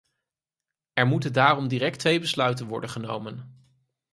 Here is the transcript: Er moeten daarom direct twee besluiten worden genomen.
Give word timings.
Er 0.93 1.07
moeten 1.07 1.33
daarom 1.33 1.67
direct 1.67 1.99
twee 1.99 2.19
besluiten 2.19 2.67
worden 2.67 2.89
genomen. 2.89 3.65